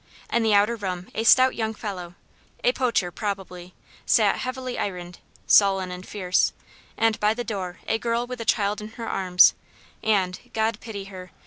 [0.33, 2.15] In the outer room a stout young fellow
[2.63, 6.53] a poacher, probably sat heavily ironed, sullen and fierce;
[6.97, 9.53] and by the door a girl with a child in her arms,
[10.01, 11.29] and God pity her!